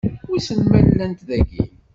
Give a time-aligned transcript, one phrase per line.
[0.29, 1.63] Wissen ma llant dagi?